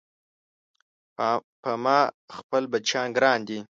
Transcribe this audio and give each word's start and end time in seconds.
په 1.61 1.71
ما 1.83 1.99
خپل 2.37 2.63
بچيان 2.71 3.07
ګران 3.17 3.39
دي 3.47 3.59